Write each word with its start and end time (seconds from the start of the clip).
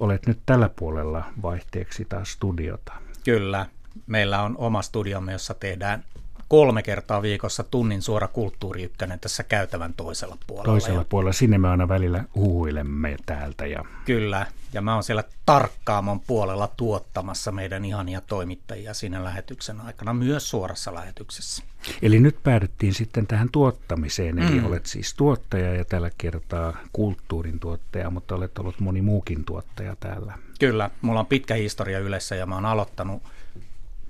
olet 0.00 0.26
nyt 0.26 0.38
tällä 0.46 0.68
puolella 0.68 1.24
vaihteeksi 1.42 2.04
taas 2.04 2.32
studiota. 2.32 2.92
Kyllä. 3.24 3.66
Meillä 4.06 4.42
on 4.42 4.54
oma 4.58 4.82
studiomme, 4.82 5.32
jossa 5.32 5.54
tehdään 5.54 6.04
kolme 6.48 6.82
kertaa 6.82 7.22
viikossa 7.22 7.64
tunnin 7.64 8.02
suora 8.02 8.28
kulttuuri 8.28 8.82
ykkönen 8.82 9.20
tässä 9.20 9.42
käytävän 9.42 9.94
toisella 9.94 10.36
puolella. 10.46 10.72
Toisella 10.72 11.04
puolella, 11.08 11.32
sinne 11.32 11.58
me 11.58 11.68
aina 11.68 11.88
välillä 11.88 12.24
huhuilemme 12.34 13.16
täältä. 13.26 13.66
Ja... 13.66 13.84
Kyllä, 14.04 14.46
ja 14.72 14.82
mä 14.82 14.94
oon 14.94 15.02
siellä 15.02 15.24
tarkkaamon 15.46 16.20
puolella 16.20 16.68
tuottamassa 16.76 17.52
meidän 17.52 17.84
ihania 17.84 18.20
toimittajia 18.20 18.94
siinä 18.94 19.24
lähetyksen 19.24 19.80
aikana, 19.80 20.14
myös 20.14 20.50
suorassa 20.50 20.94
lähetyksessä. 20.94 21.62
Eli 22.02 22.20
nyt 22.20 22.42
päädyttiin 22.42 22.94
sitten 22.94 23.26
tähän 23.26 23.48
tuottamiseen, 23.52 24.38
eli 24.38 24.60
mm. 24.60 24.66
olet 24.66 24.86
siis 24.86 25.14
tuottaja 25.14 25.74
ja 25.74 25.84
tällä 25.84 26.10
kertaa 26.18 26.76
kulttuurin 26.92 27.60
tuottaja, 27.60 28.10
mutta 28.10 28.34
olet 28.34 28.58
ollut 28.58 28.80
moni 28.80 29.02
muukin 29.02 29.44
tuottaja 29.44 29.96
täällä. 30.00 30.32
Kyllä, 30.60 30.90
mulla 31.02 31.20
on 31.20 31.26
pitkä 31.26 31.54
historia 31.54 31.98
yleensä 31.98 32.34
ja 32.34 32.46
mä 32.46 32.54
oon 32.54 32.66
aloittanut 32.66 33.22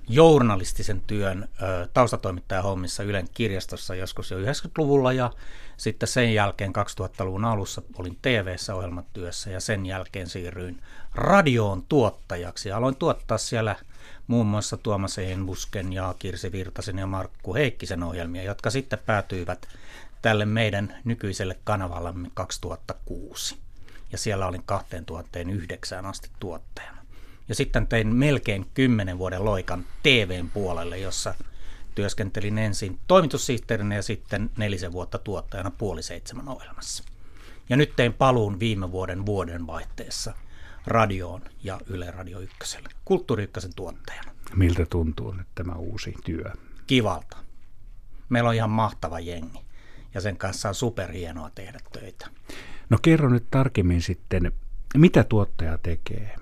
journalistisen 0.09 1.01
työn 1.07 1.49
taustatoimittajan 1.93 2.63
hommissa 2.63 3.03
Ylen 3.03 3.27
kirjastossa 3.33 3.95
joskus 3.95 4.31
jo 4.31 4.39
90-luvulla 4.39 5.13
ja 5.13 5.31
sitten 5.77 6.09
sen 6.09 6.33
jälkeen 6.33 6.73
2000-luvun 6.75 7.45
alussa 7.45 7.81
olin 7.95 8.17
TV-ssä 8.21 8.75
ohjelmatyössä 8.75 9.49
ja 9.49 9.59
sen 9.59 9.85
jälkeen 9.85 10.27
siirryin 10.27 10.83
radioon 11.15 11.83
tuottajaksi. 11.89 12.71
Aloin 12.71 12.95
tuottaa 12.95 13.37
siellä 13.37 13.75
muun 14.27 14.45
muassa 14.45 14.77
Tuomas 14.77 15.17
Enbusken 15.17 15.93
ja 15.93 16.15
Kirsi 16.19 16.51
Virtasen 16.51 16.97
ja 16.97 17.07
Markku 17.07 17.53
Heikkisen 17.55 18.03
ohjelmia, 18.03 18.43
jotka 18.43 18.69
sitten 18.69 18.99
päätyivät 19.05 19.67
tälle 20.21 20.45
meidän 20.45 20.97
nykyiselle 21.03 21.59
kanavallamme 21.63 22.31
2006. 22.33 23.57
Ja 24.11 24.17
siellä 24.17 24.47
olin 24.47 24.63
2009 24.65 26.05
asti 26.05 26.29
tuottajana. 26.39 26.98
Ja 27.49 27.55
sitten 27.55 27.87
tein 27.87 28.15
melkein 28.15 28.65
kymmenen 28.73 29.17
vuoden 29.17 29.45
loikan 29.45 29.85
TVn 30.03 30.49
puolelle, 30.49 30.97
jossa 30.97 31.35
työskentelin 31.95 32.57
ensin 32.57 32.99
toimitussihteerinä 33.07 33.95
ja 33.95 34.01
sitten 34.01 34.49
nelisen 34.57 34.91
vuotta 34.91 35.17
tuottajana 35.17 35.71
puoli 35.71 36.03
seitsemän 36.03 36.47
ohjelmassa. 36.47 37.03
Ja 37.69 37.77
nyt 37.77 37.93
tein 37.95 38.13
paluun 38.13 38.59
viime 38.59 38.91
vuoden 38.91 39.25
vuodenvaihteessa 39.25 40.33
radioon 40.87 41.41
ja 41.63 41.79
Yle 41.87 42.11
Radio 42.11 42.39
Ykköselle, 42.39 42.89
Kulttuuri 43.05 43.43
Ykkösen 43.43 43.75
tuottajana. 43.75 44.31
Miltä 44.55 44.85
tuntuu 44.89 45.31
nyt 45.31 45.47
tämä 45.55 45.73
uusi 45.73 46.13
työ? 46.25 46.51
Kivalta. 46.87 47.37
Meillä 48.29 48.49
on 48.49 48.55
ihan 48.55 48.69
mahtava 48.69 49.19
jengi 49.19 49.59
ja 50.13 50.21
sen 50.21 50.37
kanssa 50.37 50.69
on 50.69 50.75
superhienoa 50.75 51.49
tehdä 51.55 51.79
töitä. 51.91 52.27
No 52.89 52.97
kerro 53.01 53.29
nyt 53.29 53.45
tarkemmin 53.51 54.01
sitten, 54.01 54.51
mitä 54.97 55.23
tuottaja 55.23 55.77
tekee? 55.77 56.35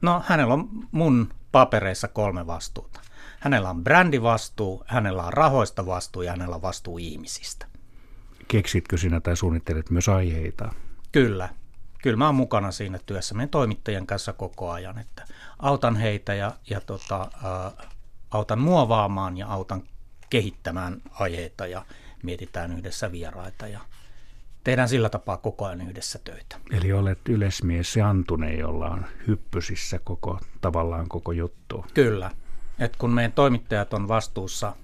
No 0.00 0.22
hänellä 0.26 0.54
on 0.54 0.68
mun 0.92 1.28
papereissa 1.52 2.08
kolme 2.08 2.46
vastuuta. 2.46 3.00
Hänellä 3.40 3.70
on 3.70 3.84
brändivastuu, 3.84 4.84
hänellä 4.86 5.22
on 5.22 5.32
rahoista 5.32 5.86
vastuu 5.86 6.22
ja 6.22 6.30
hänellä 6.30 6.54
on 6.54 6.62
vastuu 6.62 6.98
ihmisistä. 6.98 7.66
Keksitkö 8.48 8.96
sinä 8.96 9.20
tai 9.20 9.36
suunnittelet 9.36 9.90
myös 9.90 10.08
aiheita? 10.08 10.72
Kyllä. 11.12 11.48
Kyllä 12.02 12.16
mä 12.16 12.26
oon 12.26 12.34
mukana 12.34 12.72
siinä 12.72 12.98
työssä 13.06 13.34
meidän 13.34 13.48
toimittajien 13.48 14.06
kanssa 14.06 14.32
koko 14.32 14.70
ajan, 14.70 14.98
että 14.98 15.24
autan 15.58 15.96
heitä 15.96 16.34
ja, 16.34 16.52
ja 16.70 16.80
tota, 16.80 17.20
ä, 17.22 17.86
autan 18.30 18.58
muovaamaan 18.58 19.38
ja 19.38 19.46
autan 19.46 19.82
kehittämään 20.30 21.02
aiheita 21.10 21.66
ja 21.66 21.84
mietitään 22.22 22.78
yhdessä 22.78 23.12
vieraita 23.12 23.68
ja 23.68 23.80
tehdään 24.64 24.88
sillä 24.88 25.08
tapaa 25.08 25.36
koko 25.36 25.66
ajan 25.66 25.80
yhdessä 25.80 26.18
töitä. 26.24 26.56
Eli 26.72 26.92
olet 26.92 27.28
yleismies 27.28 27.96
ja 27.96 28.08
Antune, 28.08 28.54
jolla 28.54 28.88
on 28.88 29.06
hyppysissä 29.26 29.98
koko, 29.98 30.40
tavallaan 30.60 31.08
koko 31.08 31.32
juttu. 31.32 31.84
Kyllä. 31.94 32.30
Et 32.78 32.96
kun 32.96 33.10
meidän 33.10 33.32
toimittajat 33.32 33.94
on 33.94 34.08
vastuussa 34.08 34.76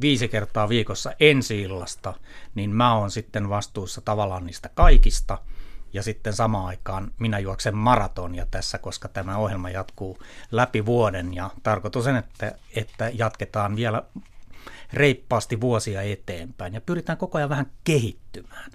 viisi 0.00 0.28
kertaa 0.28 0.68
viikossa 0.68 1.12
ensi 1.20 1.62
illasta, 1.62 2.14
niin 2.54 2.70
mä 2.70 2.94
oon 2.94 3.10
sitten 3.10 3.48
vastuussa 3.48 4.00
tavallaan 4.00 4.46
niistä 4.46 4.70
kaikista. 4.74 5.38
Ja 5.92 6.02
sitten 6.02 6.32
samaan 6.32 6.66
aikaan 6.66 7.12
minä 7.18 7.38
juoksen 7.38 7.76
maratonia 7.76 8.46
tässä, 8.50 8.78
koska 8.78 9.08
tämä 9.08 9.36
ohjelma 9.36 9.70
jatkuu 9.70 10.18
läpi 10.50 10.86
vuoden 10.86 11.34
ja 11.34 11.50
tarkoitus 11.62 12.06
on, 12.06 12.16
että, 12.16 12.54
että 12.76 13.10
jatketaan 13.14 13.76
vielä 13.76 14.02
reippaasti 14.92 15.60
vuosia 15.60 16.02
eteenpäin 16.02 16.74
ja 16.74 16.80
pyritään 16.80 17.18
koko 17.18 17.38
ajan 17.38 17.48
vähän 17.48 17.70
kehittymään. 17.84 18.70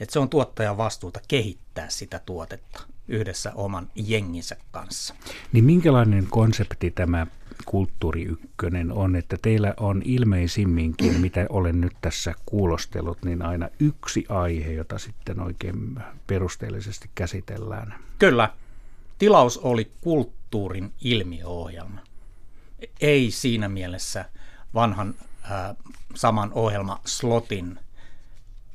Et 0.00 0.10
se 0.10 0.18
on 0.18 0.28
tuottajan 0.28 0.76
vastuuta 0.76 1.20
kehittää 1.28 1.88
sitä 1.88 2.20
tuotetta 2.26 2.82
yhdessä 3.08 3.52
oman 3.54 3.90
jenginsä 3.94 4.56
kanssa. 4.70 5.14
Niin 5.52 5.64
minkälainen 5.64 6.26
konsepti 6.30 6.90
tämä 6.90 7.26
Kulttuuri 7.64 8.22
Ykkönen 8.22 8.92
on, 8.92 9.16
että 9.16 9.36
teillä 9.42 9.74
on 9.76 10.02
ilmeisimminkin, 10.04 11.20
mitä 11.20 11.46
olen 11.48 11.80
nyt 11.80 11.92
tässä 12.00 12.34
kuulostellut, 12.46 13.18
niin 13.24 13.42
aina 13.42 13.68
yksi 13.80 14.24
aihe, 14.28 14.72
jota 14.72 14.98
sitten 14.98 15.40
oikein 15.40 15.98
perusteellisesti 16.26 17.10
käsitellään. 17.14 17.94
Kyllä. 18.18 18.50
Tilaus 19.18 19.58
oli 19.58 19.90
kulttuurin 20.00 20.92
ilmiöohjelma. 21.00 22.00
Ei 23.00 23.30
siinä 23.30 23.68
mielessä 23.68 24.24
vanhan 24.74 25.14
äh, 25.44 25.76
saman 26.14 26.52
ohjelma 26.52 27.00
slotin 27.04 27.78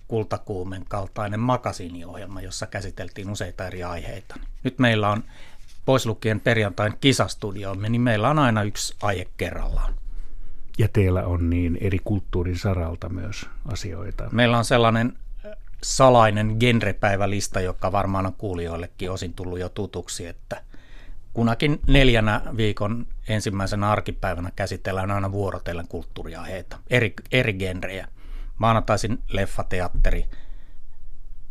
kultakuumen 0.09 0.85
kaltainen 0.87 1.39
makasiiniohjelma, 1.39 2.41
jossa 2.41 2.67
käsiteltiin 2.67 3.29
useita 3.29 3.67
eri 3.67 3.83
aiheita. 3.83 4.35
Nyt 4.63 4.79
meillä 4.79 5.09
on 5.09 5.23
pois 5.85 6.05
lukien 6.05 6.39
perjantain 6.39 6.93
kisastudiomme, 7.01 7.89
niin 7.89 8.01
meillä 8.01 8.29
on 8.29 8.39
aina 8.39 8.63
yksi 8.63 8.95
aihe 9.01 9.27
kerrallaan. 9.37 9.93
Ja 10.77 10.87
teillä 10.87 11.25
on 11.25 11.49
niin 11.49 11.77
eri 11.81 11.99
kulttuurin 12.03 12.57
saralta 12.57 13.09
myös 13.09 13.45
asioita. 13.65 14.29
Meillä 14.31 14.57
on 14.57 14.65
sellainen 14.65 15.13
salainen 15.83 16.55
genrepäivälista, 16.59 17.61
joka 17.61 17.91
varmaan 17.91 18.25
on 18.25 18.33
kuulijoillekin 18.33 19.11
osin 19.11 19.33
tullut 19.33 19.59
jo 19.59 19.69
tutuksi, 19.69 20.27
että 20.27 20.61
kunakin 21.33 21.79
neljänä 21.87 22.41
viikon 22.57 23.07
ensimmäisenä 23.27 23.91
arkipäivänä 23.91 24.51
käsitellään 24.55 25.11
aina 25.11 25.31
vuorotellen 25.31 25.87
kulttuuriaiheita, 25.87 26.77
eri, 26.89 27.13
eri 27.31 27.53
genrejä. 27.53 28.07
Maanantaisin 28.59 29.19
leffateatteri, 29.27 30.25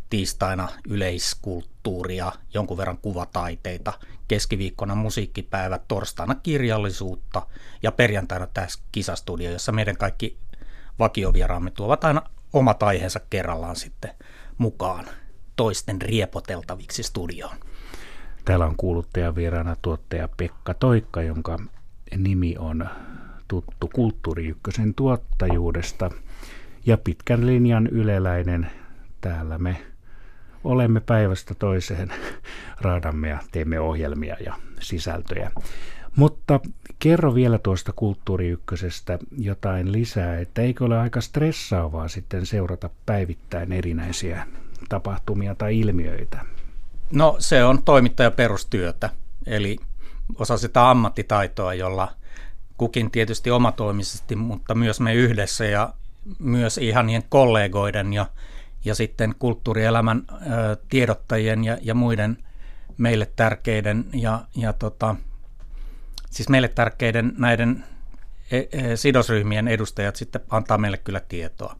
tiistaina 0.09 0.67
yleiskulttuuria, 0.87 2.31
jonkun 2.53 2.77
verran 2.77 2.97
kuvataiteita, 2.97 3.93
keskiviikkona 4.27 4.95
musiikkipäivä, 4.95 5.79
torstaina 5.87 6.35
kirjallisuutta 6.35 7.47
ja 7.83 7.91
perjantaina 7.91 8.47
tässä 8.47 8.79
kisastudio, 8.91 9.51
jossa 9.51 9.71
meidän 9.71 9.97
kaikki 9.97 10.37
vakiovieraamme 10.99 11.71
tuovat 11.71 12.03
aina 12.03 12.21
omat 12.53 12.83
aiheensa 12.83 13.19
kerrallaan 13.29 13.75
sitten 13.75 14.11
mukaan 14.57 15.05
toisten 15.55 16.01
riepoteltaviksi 16.01 17.03
studioon. 17.03 17.55
Täällä 18.45 18.65
on 18.65 18.75
kuuluttaja 18.77 19.35
vieraana 19.35 19.75
tuottaja 19.81 20.29
Pekka 20.37 20.73
Toikka, 20.73 21.21
jonka 21.21 21.59
nimi 22.17 22.55
on 22.59 22.89
tuttu 23.47 23.89
Kulttuuri 23.95 24.47
Ykkösen 24.47 24.93
tuottajuudesta 24.93 26.11
ja 26.85 26.97
pitkän 26.97 27.45
linjan 27.45 27.87
yleläinen. 27.87 28.71
Täällä 29.21 29.57
me 29.57 29.81
olemme 30.63 30.99
päivästä 30.99 31.55
toiseen, 31.55 32.13
raadamme 32.81 33.29
ja 33.29 33.37
teemme 33.51 33.79
ohjelmia 33.79 34.37
ja 34.45 34.53
sisältöjä. 34.79 35.51
Mutta 36.15 36.59
kerro 36.99 37.35
vielä 37.35 37.57
tuosta 37.57 37.93
kulttuuriykkösestä 37.95 39.19
jotain 39.37 39.91
lisää, 39.91 40.39
että 40.39 40.61
eikö 40.61 40.85
ole 40.85 40.99
aika 40.99 41.21
stressaavaa 41.21 42.07
sitten 42.07 42.45
seurata 42.45 42.89
päivittäin 43.05 43.71
erinäisiä 43.71 44.47
tapahtumia 44.89 45.55
tai 45.55 45.79
ilmiöitä? 45.79 46.45
No 47.11 47.35
se 47.39 47.63
on 47.63 47.83
toimittajaperustyötä, 47.83 49.09
eli 49.45 49.77
osa 50.35 50.57
sitä 50.57 50.89
ammattitaitoa, 50.89 51.73
jolla 51.73 52.11
kukin 52.77 53.11
tietysti 53.11 53.51
omatoimisesti, 53.51 54.35
mutta 54.35 54.75
myös 54.75 54.99
me 54.99 55.13
yhdessä 55.13 55.65
ja 55.65 55.93
myös 56.39 56.77
ihanien 56.77 57.23
kollegoiden 57.29 58.13
ja, 58.13 58.25
ja 58.85 58.95
sitten 58.95 59.35
kulttuurielämän 59.39 60.23
ö, 60.31 60.77
tiedottajien 60.89 61.63
ja, 61.63 61.77
ja 61.81 61.95
muiden 61.95 62.37
meille 62.97 63.31
tärkeiden 63.35 64.05
ja, 64.13 64.45
ja 64.55 64.73
tota, 64.73 65.15
siis 66.29 66.49
meille 66.49 66.67
tärkeiden 66.67 67.33
näiden 67.37 67.83
e, 68.51 68.57
e, 68.57 68.95
sidosryhmien 68.95 69.67
edustajat 69.67 70.15
sitten 70.15 70.41
antaa 70.49 70.77
meille 70.77 70.97
kyllä 70.97 71.19
tietoa. 71.19 71.75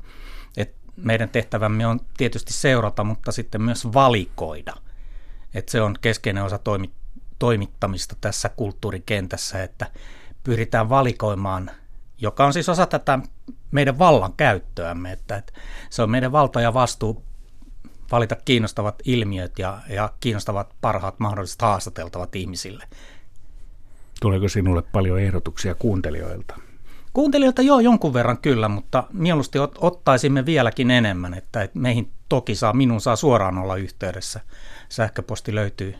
Et 0.57 0.75
meidän 0.95 1.29
tehtävämme 1.29 1.87
on 1.87 1.99
tietysti 2.17 2.53
seurata, 2.53 3.03
mutta 3.03 3.31
sitten 3.31 3.61
myös 3.61 3.93
valikoida. 3.93 4.73
Et 5.53 5.69
se 5.69 5.81
on 5.81 5.95
keskeinen 6.01 6.43
osa 6.43 6.57
toimi, 6.57 6.91
toimittamista 7.39 8.15
tässä 8.21 8.49
kulttuurikentässä, 8.49 9.63
että 9.63 9.85
pyritään 10.43 10.89
valikoimaan, 10.89 11.71
joka 12.17 12.45
on 12.45 12.53
siis 12.53 12.69
osa 12.69 12.85
tätä 12.85 13.19
meidän 13.71 13.99
vallan 13.99 14.33
käyttöämme, 14.37 15.11
että, 15.11 15.35
että 15.35 15.53
se 15.89 16.01
on 16.01 16.09
meidän 16.09 16.31
valta 16.31 16.61
ja 16.61 16.73
vastuu 16.73 17.23
valita 18.11 18.35
kiinnostavat 18.45 18.95
ilmiöt 19.05 19.59
ja, 19.59 19.77
ja 19.89 20.13
kiinnostavat 20.19 20.73
parhaat 20.81 21.19
mahdolliset 21.19 21.61
haastateltavat 21.61 22.35
ihmisille. 22.35 22.83
Tuleeko 24.21 24.49
sinulle 24.49 24.81
paljon 24.81 25.19
ehdotuksia 25.19 25.75
kuuntelijoilta? 25.75 26.55
Kuuntelijoilta 27.13 27.61
joo 27.61 27.79
jonkun 27.79 28.13
verran 28.13 28.37
kyllä, 28.37 28.69
mutta 28.69 29.03
mieluusti 29.13 29.59
ot, 29.59 29.77
ottaisimme 29.81 30.45
vieläkin 30.45 30.91
enemmän, 30.91 31.33
että, 31.33 31.63
että 31.63 31.79
meihin 31.79 32.11
toki 32.29 32.55
saa, 32.55 32.73
minun 32.73 33.01
saa 33.01 33.15
suoraan 33.15 33.57
olla 33.57 33.75
yhteydessä. 33.75 34.39
Sähköposti 34.89 35.55
löytyy, 35.55 35.95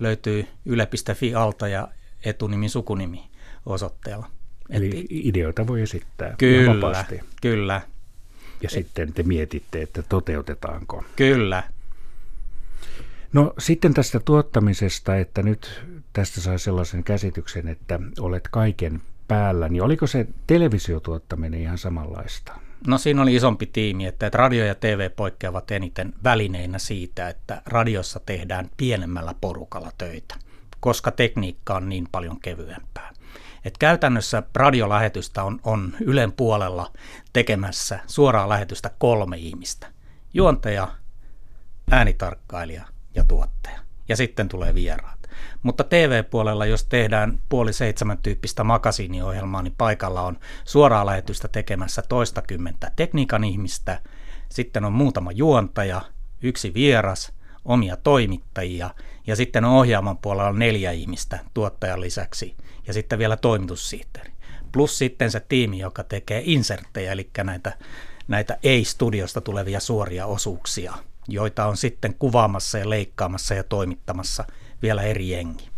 löytyy 0.00 0.48
yle.fi 0.64 1.34
alta 1.34 1.68
ja 1.68 1.88
etunimi 2.24 2.68
sukunimi 2.68 3.30
osoitteella. 3.66 4.26
Eli 4.70 4.88
Et, 4.88 5.06
ideoita 5.10 5.66
voi 5.66 5.82
esittää 5.82 6.34
kyllä, 6.38 6.74
vapaasti. 6.74 7.20
Kyllä. 7.42 7.80
Ja 8.62 8.66
Et, 8.66 8.70
sitten 8.70 9.12
te 9.12 9.22
mietitte, 9.22 9.82
että 9.82 10.02
toteutetaanko. 10.02 11.04
Kyllä. 11.16 11.62
No 13.32 13.54
sitten 13.58 13.94
tästä 13.94 14.20
tuottamisesta, 14.20 15.16
että 15.16 15.42
nyt 15.42 15.82
tästä 16.12 16.40
saa 16.40 16.58
sellaisen 16.58 17.04
käsityksen, 17.04 17.68
että 17.68 18.00
olet 18.20 18.48
kaiken 18.50 19.02
päällä, 19.28 19.68
niin 19.68 19.82
oliko 19.82 20.06
se 20.06 20.26
televisiotuottaminen 20.46 21.60
ihan 21.60 21.78
samanlaista? 21.78 22.52
No 22.86 22.98
siinä 22.98 23.22
oli 23.22 23.34
isompi 23.34 23.66
tiimi, 23.66 24.06
että 24.06 24.30
radio 24.34 24.64
ja 24.64 24.74
TV 24.74 25.10
poikkeavat 25.10 25.70
eniten 25.70 26.12
välineinä 26.24 26.78
siitä, 26.78 27.28
että 27.28 27.62
radiossa 27.66 28.20
tehdään 28.26 28.70
pienemmällä 28.76 29.34
porukalla 29.40 29.92
töitä, 29.98 30.34
koska 30.80 31.10
tekniikka 31.10 31.74
on 31.76 31.88
niin 31.88 32.08
paljon 32.12 32.40
kevyempää. 32.40 33.12
Et 33.64 33.78
käytännössä 33.78 34.42
radiolähetystä 34.54 35.42
on, 35.42 35.60
on 35.64 35.94
Ylen 36.00 36.32
puolella 36.32 36.92
tekemässä 37.32 38.00
suoraa 38.06 38.48
lähetystä 38.48 38.90
kolme 38.98 39.36
ihmistä. 39.36 39.86
Juontaja, 40.34 40.88
äänitarkkailija 41.90 42.84
ja 43.14 43.24
tuottaja. 43.24 43.80
Ja 44.08 44.16
sitten 44.16 44.48
tulee 44.48 44.74
vieraat. 44.74 45.24
Mutta 45.62 45.84
TV-puolella, 45.84 46.66
jos 46.66 46.84
tehdään 46.84 47.40
puoli 47.48 47.72
seitsemän 47.72 48.18
tyyppistä 48.18 48.64
makasiiniohjelmaa, 48.64 49.62
niin 49.62 49.74
paikalla 49.78 50.22
on 50.22 50.38
suoraa 50.64 51.06
lähetystä 51.06 51.48
tekemässä 51.48 52.02
toistakymmentä 52.02 52.90
tekniikan 52.96 53.44
ihmistä, 53.44 54.00
sitten 54.48 54.84
on 54.84 54.92
muutama 54.92 55.32
juontaja, 55.32 56.02
yksi 56.42 56.74
vieras, 56.74 57.32
omia 57.64 57.96
toimittajia 57.96 58.90
ja 59.26 59.36
sitten 59.36 59.64
on 59.64 59.72
ohjaaman 59.72 60.18
puolella 60.18 60.52
neljä 60.52 60.90
ihmistä 60.90 61.38
tuottajan 61.54 62.00
lisäksi 62.00 62.54
ja 62.86 62.92
sitten 62.92 63.18
vielä 63.18 63.36
toimitussihteeri. 63.36 64.32
Plus 64.72 64.98
sitten 64.98 65.30
se 65.30 65.40
tiimi, 65.40 65.78
joka 65.78 66.04
tekee 66.04 66.42
inserttejä, 66.44 67.12
eli 67.12 67.30
näitä, 67.44 67.72
näitä 68.28 68.58
ei-studiosta 68.62 69.40
tulevia 69.40 69.80
suoria 69.80 70.26
osuuksia, 70.26 70.94
joita 71.28 71.66
on 71.66 71.76
sitten 71.76 72.14
kuvaamassa 72.18 72.78
ja 72.78 72.90
leikkaamassa 72.90 73.54
ja 73.54 73.64
toimittamassa 73.64 74.44
vielä 74.82 75.02
eri 75.02 75.30
jengi. 75.30 75.68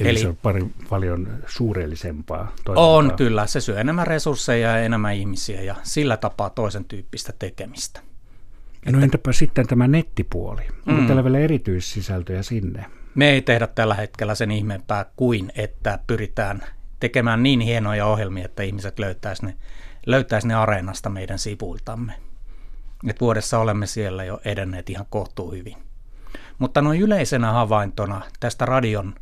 Eli, 0.00 0.08
Eli 0.08 0.18
se 0.18 0.28
on 0.28 0.36
pari, 0.36 0.66
paljon 0.88 1.42
suurellisempaa 1.46 2.52
toimintaa. 2.64 2.86
On 2.86 3.14
kyllä, 3.16 3.46
se 3.46 3.60
syö 3.60 3.80
enemmän 3.80 4.06
resursseja 4.06 4.68
ja 4.68 4.78
enemmän 4.78 5.14
ihmisiä 5.14 5.62
ja 5.62 5.74
sillä 5.82 6.16
tapaa 6.16 6.50
toisen 6.50 6.84
tyyppistä 6.84 7.32
tekemistä. 7.38 8.00
No 8.92 9.00
entäpä 9.00 9.32
sitten 9.32 9.66
tämä 9.66 9.88
nettipuoli? 9.88 10.62
Onko 10.86 11.00
mm. 11.00 11.06
täällä 11.06 11.24
vielä 11.24 11.38
erityissisältöjä 11.38 12.42
sinne? 12.42 12.84
Me 13.14 13.30
ei 13.30 13.42
tehdä 13.42 13.66
tällä 13.66 13.94
hetkellä 13.94 14.34
sen 14.34 14.50
ihmeempää 14.50 15.06
kuin, 15.16 15.52
että 15.54 15.98
pyritään 16.06 16.62
tekemään 17.00 17.42
niin 17.42 17.60
hienoja 17.60 18.06
ohjelmia, 18.06 18.44
että 18.44 18.62
ihmiset 18.62 18.98
löytäisi 18.98 19.46
ne, 19.46 19.56
löytäisi 20.06 20.48
ne 20.48 20.54
areenasta 20.54 21.10
meidän 21.10 21.38
sivuiltamme. 21.38 22.12
Et 23.08 23.20
vuodessa 23.20 23.58
olemme 23.58 23.86
siellä 23.86 24.24
jo 24.24 24.40
edenneet 24.44 24.90
ihan 24.90 25.06
kohtuu 25.10 25.50
hyvin. 25.52 25.76
Mutta 26.58 26.82
noin 26.82 27.00
yleisenä 27.00 27.52
havaintona 27.52 28.22
tästä 28.40 28.66
radion 28.66 29.14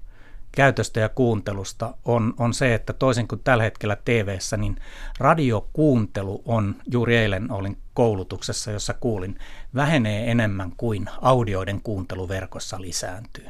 käytöstä 0.54 1.00
ja 1.00 1.08
kuuntelusta 1.08 1.94
on, 2.04 2.34
on 2.38 2.54
se, 2.54 2.74
että 2.74 2.92
toisin 2.92 3.28
kuin 3.28 3.40
tällä 3.44 3.64
hetkellä 3.64 3.96
tv 4.04 4.38
niin 4.56 4.76
radiokuuntelu 5.18 6.42
on, 6.44 6.76
juuri 6.90 7.16
eilen 7.16 7.52
olin 7.52 7.78
koulutuksessa, 7.94 8.70
jossa 8.70 8.94
kuulin, 8.94 9.38
vähenee 9.74 10.30
enemmän 10.30 10.72
kuin 10.76 11.06
audioiden 11.20 11.80
kuuntelu 11.80 12.28
verkossa 12.28 12.80
lisääntyy. 12.80 13.46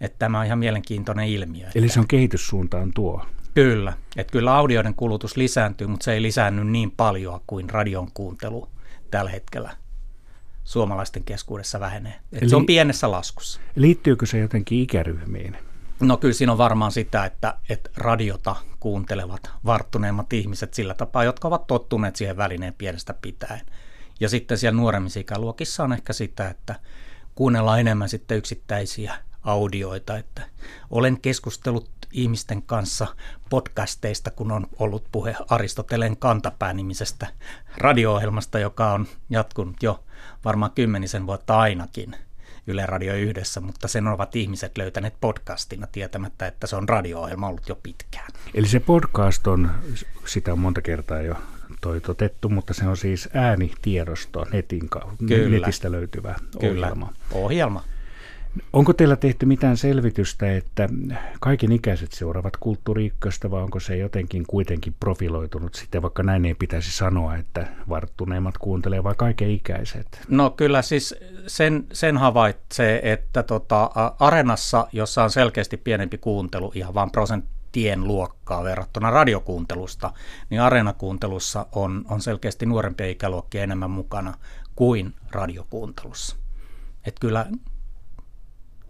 Että 0.00 0.18
tämä 0.18 0.40
on 0.40 0.46
ihan 0.46 0.58
mielenkiintoinen 0.58 1.28
ilmiö. 1.28 1.68
Eli 1.74 1.88
se 1.88 2.00
on 2.00 2.08
kehityssuuntaan 2.08 2.92
tuo. 2.94 3.26
Kyllä, 3.54 3.92
että 4.16 4.32
kyllä 4.32 4.54
audioiden 4.54 4.94
kulutus 4.94 5.36
lisääntyy, 5.36 5.86
mutta 5.86 6.04
se 6.04 6.12
ei 6.12 6.22
lisäänny 6.22 6.64
niin 6.64 6.90
paljon 6.90 7.40
kuin 7.46 7.70
radion 7.70 8.08
kuuntelu 8.14 8.68
tällä 9.10 9.30
hetkellä 9.30 9.76
suomalaisten 10.64 11.24
keskuudessa 11.24 11.80
vähenee. 11.80 12.20
Eli, 12.32 12.50
se 12.50 12.56
on 12.56 12.66
pienessä 12.66 13.10
laskussa. 13.10 13.60
Liittyykö 13.76 14.26
se 14.26 14.38
jotenkin 14.38 14.78
ikäryhmiin? 14.78 15.56
No 16.00 16.16
kyllä 16.16 16.34
siinä 16.34 16.52
on 16.52 16.58
varmaan 16.58 16.92
sitä, 16.92 17.24
että, 17.24 17.58
että 17.68 17.90
radiota 17.96 18.56
kuuntelevat 18.80 19.50
varttuneemmat 19.64 20.32
ihmiset 20.32 20.74
sillä 20.74 20.94
tapaa, 20.94 21.24
jotka 21.24 21.48
ovat 21.48 21.66
tottuneet 21.66 22.16
siihen 22.16 22.36
välineen 22.36 22.74
pienestä 22.74 23.14
pitäen. 23.14 23.60
Ja 24.20 24.28
sitten 24.28 24.58
siellä 24.58 24.76
nuoremmissa 24.76 25.20
ikäluokissa 25.20 25.84
on 25.84 25.92
ehkä 25.92 26.12
sitä, 26.12 26.48
että 26.48 26.74
kuunnellaan 27.34 27.80
enemmän 27.80 28.08
sitten 28.08 28.38
yksittäisiä 28.38 29.14
audioita, 29.42 30.18
että 30.18 30.42
olen 30.90 31.20
keskustellut 31.20 31.90
ihmisten 32.12 32.62
kanssa 32.62 33.06
podcasteista, 33.50 34.30
kun 34.30 34.52
on 34.52 34.66
ollut 34.78 35.04
puhe 35.12 35.36
Aristoteleen 35.48 36.16
kantapää-nimisestä 36.16 37.26
radio-ohjelmasta, 37.76 38.58
joka 38.58 38.92
on 38.92 39.06
jatkunut 39.30 39.82
jo 39.82 40.04
varmaan 40.44 40.70
kymmenisen 40.70 41.26
vuotta 41.26 41.58
ainakin 41.58 42.16
Yle 42.66 42.86
Radio 42.86 43.14
yhdessä, 43.14 43.60
mutta 43.60 43.88
sen 43.88 44.06
ovat 44.06 44.36
ihmiset 44.36 44.78
löytäneet 44.78 45.14
podcastina 45.20 45.86
tietämättä, 45.92 46.46
että 46.46 46.66
se 46.66 46.76
on 46.76 46.88
radio-ohjelma 46.88 47.48
ollut 47.48 47.68
jo 47.68 47.78
pitkään. 47.82 48.30
Eli 48.54 48.68
se 48.68 48.80
podcast 48.80 49.46
on, 49.46 49.70
sitä 50.26 50.52
on 50.52 50.58
monta 50.58 50.82
kertaa 50.82 51.22
jo 51.22 51.34
toitotettu, 51.80 52.48
mutta 52.48 52.74
se 52.74 52.88
on 52.88 52.96
siis 52.96 53.28
äänitiedosto 53.34 54.46
netin 54.52 54.88
kautta, 54.88 55.24
netistä 55.50 55.92
löytyvä 55.92 56.34
Kyllä. 56.60 56.86
ohjelma. 56.86 57.12
ohjelma. 57.32 57.84
Onko 58.72 58.92
teillä 58.92 59.16
tehty 59.16 59.46
mitään 59.46 59.76
selvitystä, 59.76 60.56
että 60.56 60.88
kaiken 61.40 61.72
ikäiset 61.72 62.12
seuraavat 62.12 62.56
kulttuuri 62.56 63.12
vai 63.50 63.62
onko 63.62 63.80
se 63.80 63.96
jotenkin 63.96 64.44
kuitenkin 64.46 64.94
profiloitunut 65.00 65.74
sitten, 65.74 66.02
vaikka 66.02 66.22
näin 66.22 66.44
ei 66.44 66.54
pitäisi 66.54 66.96
sanoa, 66.96 67.36
että 67.36 67.66
varttuneimmat 67.88 68.58
kuuntelee 68.58 69.04
vai 69.04 69.14
kaiken 69.16 69.50
ikäiset? 69.50 70.20
No 70.28 70.50
kyllä 70.50 70.82
siis 70.82 71.14
sen, 71.46 71.86
sen 71.92 72.18
havaitsee, 72.18 73.12
että 73.12 73.42
tota, 73.42 73.90
arenassa, 74.20 74.88
jossa 74.92 75.24
on 75.24 75.30
selkeästi 75.30 75.76
pienempi 75.76 76.18
kuuntelu, 76.18 76.72
ihan 76.74 76.94
vain 76.94 77.10
prosenttien 77.10 78.04
luokkaa 78.04 78.64
verrattuna 78.64 79.10
radiokuuntelusta, 79.10 80.12
niin 80.50 80.60
areenakuuntelussa 80.60 81.66
on, 81.72 82.04
on 82.10 82.20
selkeästi 82.20 82.66
nuorempia 82.66 83.06
ikäluokkia 83.06 83.62
enemmän 83.62 83.90
mukana 83.90 84.34
kuin 84.76 85.14
radiokuuntelussa. 85.30 86.36
Että 87.06 87.20
kyllä 87.20 87.46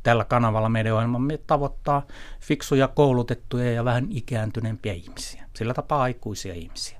Tällä 0.05 0.25
kanavalla 0.25 0.69
meidän 0.69 0.93
ohjelmamme 0.93 1.39
tavoittaa 1.47 2.07
fiksuja, 2.41 2.89
koulutettuja 2.89 3.73
ja 3.73 3.85
vähän 3.85 4.07
ikääntyneempiä 4.11 4.93
ihmisiä. 4.93 5.45
Sillä 5.57 5.75
tapaa 5.75 6.03
aikuisia 6.03 6.55
ihmisiä. 6.55 6.99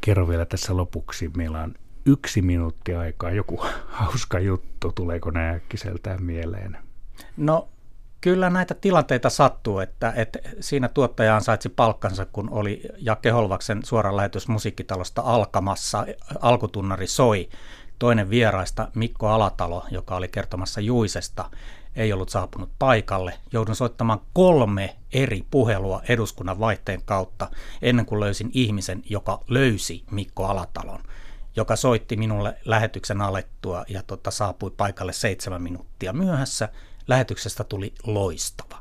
Kerro 0.00 0.28
vielä 0.28 0.44
tässä 0.44 0.76
lopuksi. 0.76 1.30
Meillä 1.36 1.62
on 1.62 1.74
yksi 2.06 2.42
minuutti 2.42 2.94
aikaa. 2.94 3.30
Joku 3.30 3.64
hauska 4.00 4.38
juttu. 4.38 4.92
Tuleeko 4.92 5.30
nämä 5.30 5.50
äkkiseltään 5.50 6.22
mieleen? 6.22 6.78
No 7.36 7.68
kyllä 8.20 8.50
näitä 8.50 8.74
tilanteita 8.74 9.30
sattuu, 9.30 9.78
että, 9.78 10.12
että 10.16 10.38
siinä 10.60 10.88
tuottaja 10.88 11.36
ansaitsi 11.36 11.68
palkkansa, 11.68 12.26
kun 12.26 12.50
oli 12.50 12.82
Jakke 12.98 13.30
Holvaksen 13.30 13.84
suora 13.84 14.16
lähetys 14.16 14.48
musiikkitalosta 14.48 15.22
alkamassa. 15.24 16.06
Alkutunnari 16.40 17.06
soi. 17.06 17.48
Toinen 18.02 18.30
vieraista, 18.30 18.88
Mikko 18.94 19.28
Alatalo, 19.28 19.84
joka 19.90 20.16
oli 20.16 20.28
kertomassa 20.28 20.80
Juisesta, 20.80 21.50
ei 21.96 22.12
ollut 22.12 22.28
saapunut 22.28 22.70
paikalle. 22.78 23.38
Joudun 23.52 23.76
soittamaan 23.76 24.20
kolme 24.32 24.96
eri 25.12 25.44
puhelua 25.50 26.02
eduskunnan 26.08 26.58
vaihteen 26.58 27.02
kautta 27.04 27.50
ennen 27.82 28.06
kuin 28.06 28.20
löysin 28.20 28.50
ihmisen, 28.54 29.02
joka 29.10 29.40
löysi 29.48 30.04
Mikko 30.10 30.46
Alatalon, 30.46 31.02
joka 31.56 31.76
soitti 31.76 32.16
minulle 32.16 32.58
lähetyksen 32.64 33.20
alettua 33.20 33.84
ja 33.88 34.02
tota, 34.02 34.30
saapui 34.30 34.70
paikalle 34.70 35.12
seitsemän 35.12 35.62
minuuttia 35.62 36.12
myöhässä. 36.12 36.68
Lähetyksestä 37.08 37.64
tuli 37.64 37.94
loistava. 38.06 38.78